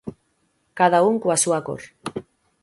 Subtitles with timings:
[0.79, 1.81] Cada un coa súa cor.